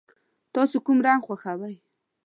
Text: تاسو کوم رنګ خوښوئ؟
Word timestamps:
تاسو 0.53 0.75
کوم 0.85 0.97
رنګ 1.07 1.21
خوښوئ؟ 1.25 1.75